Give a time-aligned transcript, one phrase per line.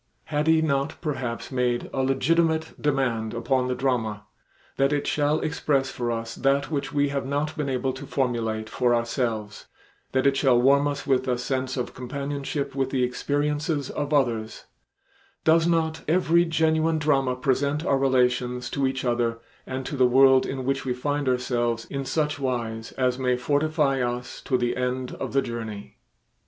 [0.33, 4.23] Had he not perhaps made a legitimate demand upon the drama,
[4.77, 8.67] that it shall express for us that which we have not been able to formulate
[8.67, 9.67] for ourselves,
[10.11, 14.65] that it shall warm us with a sense of companionship with the experiences of others;
[15.43, 20.47] does not every genuine drama present our relations to each other and to the world
[20.47, 25.11] in which we find ourselves in such wise as may fortify us to the end
[25.19, 25.99] of the journey?